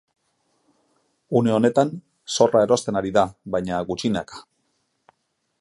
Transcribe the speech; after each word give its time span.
Une 1.41 1.51
honetan 1.57 1.93
zorra 2.37 2.65
erosten 2.69 2.99
ari 3.03 3.15
da, 3.19 3.27
baina 3.57 3.85
gutxinaka. 3.91 4.45